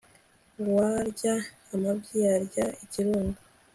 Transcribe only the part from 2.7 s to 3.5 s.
ikirundo